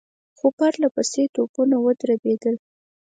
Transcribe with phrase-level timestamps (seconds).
[0.37, 2.55] څو پرله پسې توپونه ودربېدل.